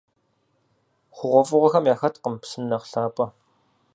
ХъугъуэфӀыгъуэхэм 1.15 1.85
яхэткъым 1.93 2.35
псым 2.41 2.63
нэхъ 2.69 2.85
лъапӀэ. 2.91 3.25